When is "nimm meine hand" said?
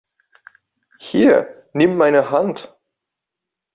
1.73-2.57